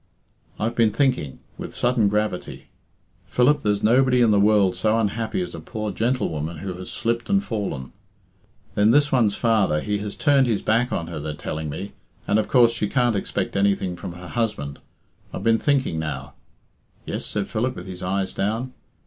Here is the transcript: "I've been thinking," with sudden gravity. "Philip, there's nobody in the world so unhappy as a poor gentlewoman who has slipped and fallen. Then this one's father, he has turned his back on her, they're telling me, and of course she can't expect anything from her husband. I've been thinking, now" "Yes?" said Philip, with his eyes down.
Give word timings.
"I've 0.57 0.73
been 0.75 0.89
thinking," 0.91 1.37
with 1.59 1.75
sudden 1.75 2.07
gravity. 2.07 2.69
"Philip, 3.27 3.61
there's 3.61 3.83
nobody 3.83 4.19
in 4.19 4.31
the 4.31 4.39
world 4.39 4.75
so 4.75 4.97
unhappy 4.97 5.43
as 5.43 5.53
a 5.53 5.59
poor 5.59 5.91
gentlewoman 5.91 6.57
who 6.57 6.73
has 6.73 6.89
slipped 6.89 7.29
and 7.29 7.43
fallen. 7.43 7.91
Then 8.73 8.89
this 8.89 9.11
one's 9.11 9.35
father, 9.35 9.79
he 9.79 9.99
has 9.99 10.15
turned 10.15 10.47
his 10.47 10.63
back 10.63 10.91
on 10.91 11.05
her, 11.05 11.19
they're 11.19 11.35
telling 11.35 11.69
me, 11.69 11.91
and 12.27 12.39
of 12.39 12.47
course 12.47 12.71
she 12.71 12.87
can't 12.87 13.15
expect 13.15 13.55
anything 13.55 13.95
from 13.95 14.13
her 14.13 14.29
husband. 14.29 14.79
I've 15.31 15.43
been 15.43 15.59
thinking, 15.59 15.99
now" 15.99 16.33
"Yes?" 17.05 17.23
said 17.23 17.47
Philip, 17.47 17.75
with 17.75 17.85
his 17.85 18.01
eyes 18.01 18.33
down. 18.33 18.73